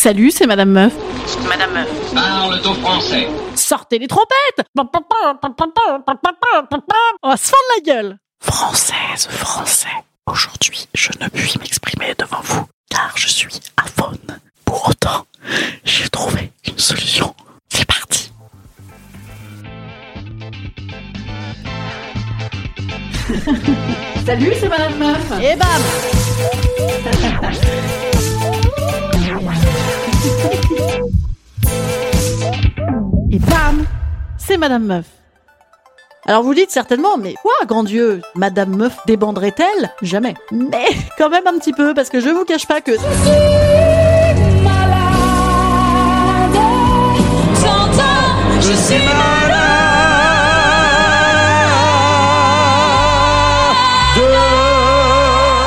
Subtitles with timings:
[0.00, 0.94] Salut, c'est Madame Meuf.
[1.46, 2.14] Madame Meuf.
[2.14, 3.28] Parle ton français.
[3.54, 4.84] Sortez les trompettes On
[7.28, 9.88] va se fendre la gueule Française, français,
[10.24, 14.40] aujourd'hui je ne puis m'exprimer devant vous, car je suis aphone.
[14.64, 15.26] Pour autant,
[15.84, 17.34] j'ai trouvé une solution.
[17.68, 18.32] C'est parti
[24.24, 25.82] Salut, c'est Madame Meuf Et bam
[34.50, 35.06] C'est Madame Meuf.
[36.26, 39.92] Alors vous dites certainement, mais quoi, grand Dieu Madame Meuf débanderait-elle?
[40.02, 40.34] Jamais.
[40.50, 42.90] Mais quand même un petit peu, parce que je vous cache pas que...
[42.90, 42.98] Je
[48.72, 48.96] suis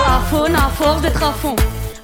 [0.05, 1.55] À fond, à force d'être à fond.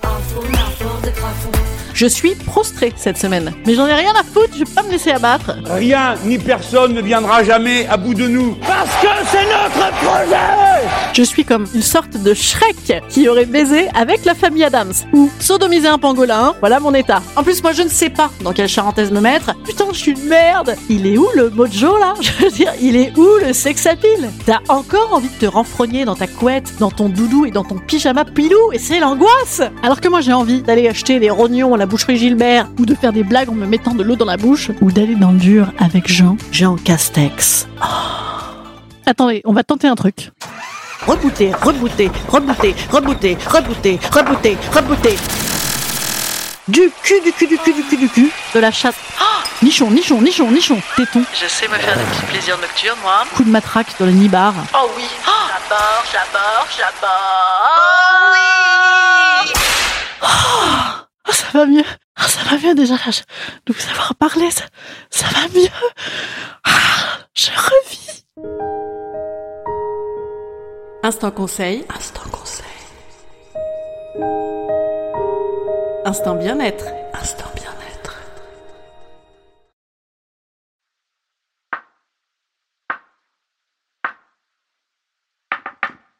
[0.01, 1.78] À fond, à force d'être à fond.
[1.99, 3.53] Je suis prostrée cette semaine.
[3.67, 5.51] Mais j'en ai rien à foutre, je vais pas me laisser abattre.
[5.65, 8.55] Rien ni personne ne viendra jamais à bout de nous.
[8.65, 13.89] Parce que c'est notre projet Je suis comme une sorte de Shrek qui aurait baisé
[13.93, 14.93] avec la famille Adams.
[15.11, 17.21] Ou sodomisé un pangolin, voilà mon état.
[17.35, 19.53] En plus, moi je ne sais pas dans quelle charentaise me mettre.
[19.65, 22.13] Putain, je suis une merde Il est où le mojo là?
[22.21, 24.29] Je veux dire, il est où le sex appeal?
[24.45, 27.75] T'as encore envie de te renfrogner dans ta couette, dans ton doudou et dans ton
[27.75, 31.77] pyjama pilou, et c'est l'angoisse Alors que moi j'ai envie d'aller acheter des rognons à
[31.77, 34.37] la boucherie Gilbert, ou de faire des blagues en me mettant de l'eau dans la
[34.37, 37.67] bouche, ou d'aller dans le dur avec Jean, Jean Castex.
[37.81, 37.85] Oh.
[39.05, 40.31] Attendez, on va tenter un truc.
[41.07, 45.17] Rebooter, rebooter, rebooter, rebooter, rebooter, rebooter, rebooter.
[46.67, 48.95] Du cul, du cul, du cul, du cul, du cul, de la chatte.
[49.19, 49.23] Ah
[49.63, 51.23] nichon, nichon, nichon, nichon, téton.
[51.33, 53.23] Je sais me faire des petits plaisirs nocturnes, moi.
[53.35, 54.53] Coup de matraque dans le nibar.
[54.75, 55.05] Oh oui.
[55.25, 57.13] J'aborde, j'aborde, j'aborde.
[57.75, 58.39] Oh oui.
[58.39, 58.58] Oh,
[61.51, 61.83] ça va mieux.
[62.15, 63.11] Ah, ça va mieux déjà là.
[63.11, 63.21] je-
[63.65, 64.65] De vous avoir parlé, ça,
[65.09, 65.69] ça va mieux.
[66.63, 68.25] Ah, je revis.
[71.03, 71.85] Instant conseil.
[71.95, 72.65] Instant conseil.
[76.05, 76.85] Instant bien-être.
[77.13, 78.15] Instant bien-être.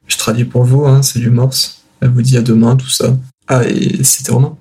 [0.08, 1.84] Je traduis pour vous, hein, c'est du morse.
[2.02, 3.18] Elle vous dit à demain, tout ça.
[3.48, 4.58] Ah, et c'était Romain?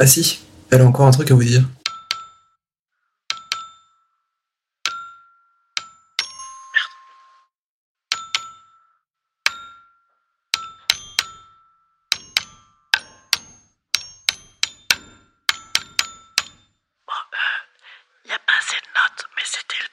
[0.00, 0.38] Ah si,
[0.70, 1.64] elle a encore un truc à vous dire.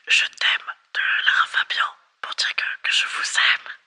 [0.07, 3.84] je t'aime de Lara Fabian pour dire que, que je vous aime.